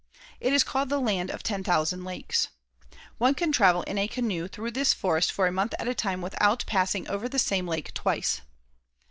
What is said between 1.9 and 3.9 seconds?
lakes." One can travel